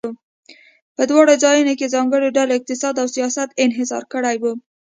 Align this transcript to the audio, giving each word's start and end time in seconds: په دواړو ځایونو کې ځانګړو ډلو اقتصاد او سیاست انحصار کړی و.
په 0.95 1.03
دواړو 1.09 1.33
ځایونو 1.43 1.73
کې 1.79 1.93
ځانګړو 1.93 2.33
ډلو 2.37 2.53
اقتصاد 2.57 2.95
او 3.01 3.07
سیاست 3.15 3.49
انحصار 3.63 4.03
کړی 4.13 4.35
و. 4.41 4.43